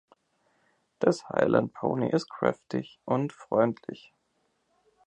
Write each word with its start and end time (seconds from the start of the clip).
Das 0.97 1.29
Highland 1.29 1.73
Pony 1.75 2.09
ist 2.09 2.27
kräftig 2.27 2.99
und 3.05 3.33
freundlich. 3.33 4.15